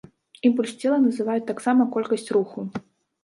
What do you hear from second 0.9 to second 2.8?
называюць таксама колькасць руху.